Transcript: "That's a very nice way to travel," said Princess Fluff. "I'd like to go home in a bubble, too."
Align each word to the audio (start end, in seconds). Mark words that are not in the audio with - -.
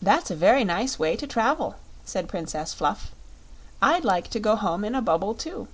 "That's 0.00 0.30
a 0.30 0.34
very 0.34 0.64
nice 0.64 0.98
way 0.98 1.14
to 1.14 1.26
travel," 1.26 1.74
said 2.06 2.26
Princess 2.26 2.72
Fluff. 2.72 3.10
"I'd 3.82 4.02
like 4.02 4.28
to 4.30 4.40
go 4.40 4.56
home 4.56 4.82
in 4.82 4.94
a 4.94 5.02
bubble, 5.02 5.34
too." 5.34 5.68